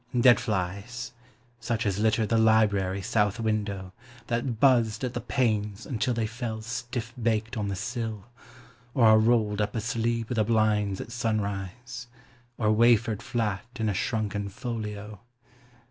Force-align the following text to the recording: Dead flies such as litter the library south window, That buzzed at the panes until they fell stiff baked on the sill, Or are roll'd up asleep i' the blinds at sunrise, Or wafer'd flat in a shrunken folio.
Dead 0.19 0.39
flies 0.39 1.13
such 1.59 1.85
as 1.85 1.99
litter 1.99 2.25
the 2.25 2.35
library 2.39 3.03
south 3.03 3.39
window, 3.39 3.93
That 4.25 4.59
buzzed 4.59 5.03
at 5.03 5.13
the 5.13 5.21
panes 5.21 5.85
until 5.85 6.15
they 6.15 6.25
fell 6.25 6.63
stiff 6.63 7.13
baked 7.21 7.55
on 7.55 7.67
the 7.67 7.75
sill, 7.75 8.25
Or 8.95 9.05
are 9.05 9.19
roll'd 9.19 9.61
up 9.61 9.75
asleep 9.75 10.29
i' 10.31 10.33
the 10.33 10.43
blinds 10.43 10.99
at 11.01 11.11
sunrise, 11.11 12.07
Or 12.57 12.71
wafer'd 12.71 13.21
flat 13.21 13.63
in 13.75 13.89
a 13.89 13.93
shrunken 13.93 14.49
folio. 14.49 15.19